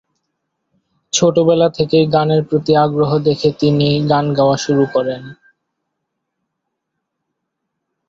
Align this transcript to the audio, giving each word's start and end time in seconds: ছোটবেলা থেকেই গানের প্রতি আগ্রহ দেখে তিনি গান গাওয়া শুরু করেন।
ছোটবেলা 1.13 1.67
থেকেই 1.69 2.05
গানের 2.07 2.41
প্রতি 2.45 2.73
আগ্রহ 2.77 3.11
দেখে 3.19 3.49
তিনি 3.59 3.89
গান 4.09 4.25
গাওয়া 4.37 4.57
শুরু 4.57 4.85
করেন। 4.93 5.23